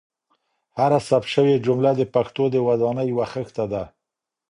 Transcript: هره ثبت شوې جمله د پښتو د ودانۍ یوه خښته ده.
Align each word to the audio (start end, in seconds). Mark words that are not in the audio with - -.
هره 0.77 0.99
ثبت 1.09 1.27
شوې 1.35 1.55
جمله 1.65 1.91
د 1.95 2.01
پښتو 2.13 2.43
د 2.51 2.55
ودانۍ 2.67 3.05
یوه 3.11 3.25
خښته 3.31 3.65
ده. 3.73 3.83